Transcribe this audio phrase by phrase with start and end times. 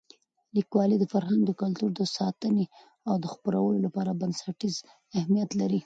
[0.55, 2.65] لیکوالی د فرهنګ او کلتور د ساتنې
[3.09, 4.75] او خپرولو لپاره بنسټیز
[5.17, 5.79] اهمیت لري.